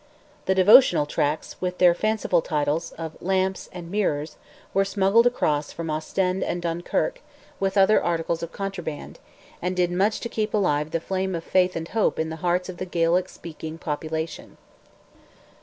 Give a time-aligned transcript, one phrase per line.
[0.47, 4.35] The devotional tracts, with their fanciful titles, of "Lamps," and "Mirrors,"
[4.73, 7.21] were smuggled across from Ostend and Dunkirk
[7.59, 9.19] with other articles of contraband,
[9.61, 12.67] and did much to keep alive the flame of faith and hope in the hearts
[12.67, 14.57] of the Gaelic speaking population.